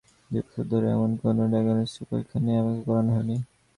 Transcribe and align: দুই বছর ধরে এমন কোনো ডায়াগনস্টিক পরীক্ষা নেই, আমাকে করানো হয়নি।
দুই 0.31 0.41
বছর 0.41 0.65
ধরে 0.71 0.87
এমন 0.95 1.11
কোনো 1.21 1.41
ডায়াগনস্টিক 1.51 2.03
পরীক্ষা 2.09 2.37
নেই, 2.39 2.55
আমাকে 2.61 2.81
করানো 2.87 3.11
হয়নি। 3.15 3.35